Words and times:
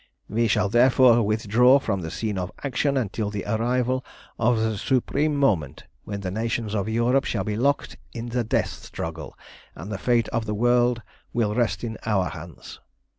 We 0.27 0.47
shall 0.47 0.67
therefore 0.67 1.21
withdraw 1.21 1.77
from 1.77 2.01
the 2.01 2.09
scene 2.09 2.39
of 2.39 2.51
action 2.63 2.97
until 2.97 3.29
the 3.29 3.45
arrival 3.45 4.03
of 4.39 4.57
the 4.57 4.75
supreme 4.79 5.35
moment 5.35 5.83
when 6.05 6.21
the 6.21 6.31
nations 6.31 6.73
of 6.73 6.89
Europe 6.89 7.23
shall 7.25 7.43
be 7.43 7.55
locked 7.55 7.97
in 8.11 8.29
the 8.29 8.43
death 8.43 8.69
struggle, 8.83 9.37
and 9.75 9.91
the 9.91 9.99
fate 9.99 10.27
of 10.29 10.45
the 10.47 10.55
world 10.55 11.03
will 11.33 11.53
rest 11.53 11.83
in 11.83 11.99
our 12.03 12.29
hands. 12.29 12.79